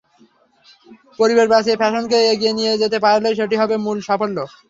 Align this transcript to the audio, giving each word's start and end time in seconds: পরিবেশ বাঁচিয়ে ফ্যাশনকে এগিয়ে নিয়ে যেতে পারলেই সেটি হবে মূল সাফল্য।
পরিবেশ 1.19 1.47
বাঁচিয়ে 1.51 1.79
ফ্যাশনকে 1.81 2.17
এগিয়ে 2.33 2.53
নিয়ে 2.57 2.73
যেতে 2.81 2.97
পারলেই 3.05 3.37
সেটি 3.39 3.55
হবে 3.61 3.75
মূল 3.85 3.97
সাফল্য। 4.07 4.37